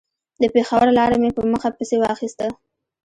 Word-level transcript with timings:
د 0.41 0.43
پېښور 0.53 0.87
لاره 0.97 1.15
مې 1.21 1.29
په 1.37 1.41
مخه 1.51 1.69
پسې 1.77 1.95
واخيسته. 1.99 2.47